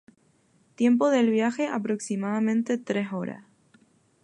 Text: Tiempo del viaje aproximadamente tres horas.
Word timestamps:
Tiempo 0.73 1.11
del 1.11 1.29
viaje 1.29 1.67
aproximadamente 1.67 2.79
tres 2.79 3.13
horas. 3.13 3.43